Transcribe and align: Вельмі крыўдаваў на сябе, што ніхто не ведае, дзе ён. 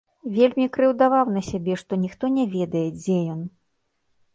Вельмі 0.37 0.65
крыўдаваў 0.77 1.29
на 1.37 1.41
сябе, 1.49 1.77
што 1.85 2.01
ніхто 2.09 2.23
не 2.41 2.49
ведае, 2.59 2.87
дзе 3.01 3.23
ён. 3.37 3.49